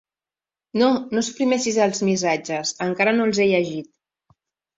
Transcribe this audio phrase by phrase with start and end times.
[0.81, 3.93] No, no suprimeixis els missatges, encara no els he llegit.